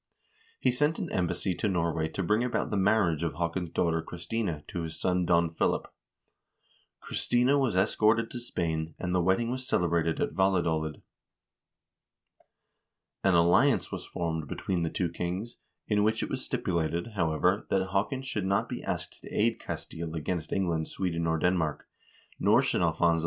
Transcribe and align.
He 0.59 0.71
sent 0.71 0.97
an 0.97 1.11
embassy 1.11 1.53
to 1.53 1.69
Norway 1.69 2.07
to 2.07 2.23
bring 2.23 2.43
about 2.43 2.71
the 2.71 2.75
marriage 2.75 3.21
of 3.21 3.35
Haakon's 3.35 3.69
daughter 3.69 4.01
Christina 4.01 4.63
to 4.69 4.81
his 4.81 4.99
son 4.99 5.25
Don 5.27 5.53
Philip. 5.53 5.93
Christina 7.01 7.59
was 7.59 7.75
escorted 7.75 8.31
to 8.31 8.39
Spain, 8.39 8.95
and 8.97 9.13
the 9.13 9.21
wedding 9.21 9.51
was 9.51 9.67
celebrated 9.67 10.19
at 10.19 10.33
Valadolid. 10.33 11.03
An 13.23 13.35
alliance 13.35 13.91
was 13.91 14.03
formed 14.03 14.47
between 14.47 14.81
the 14.81 14.89
two 14.89 15.07
kings, 15.11 15.57
in 15.87 16.03
which 16.03 16.23
it 16.23 16.31
was 16.31 16.43
stipulated, 16.43 17.09
how 17.13 17.31
ever, 17.31 17.67
that 17.69 17.89
Haakon 17.89 18.23
should 18.23 18.47
not 18.47 18.67
be 18.67 18.81
asked 18.83 19.21
to 19.21 19.29
aid 19.29 19.59
Castile 19.59 20.15
against 20.15 20.51
Eng 20.51 20.67
land, 20.67 20.87
Sweden, 20.87 21.27
or 21.27 21.37
Denmark; 21.37 21.87
nor 22.39 22.63
should 22.63 22.81
Alfonso 22.81 23.17
X. 23.17 23.19